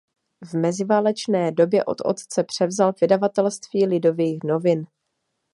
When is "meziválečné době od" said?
0.53-1.97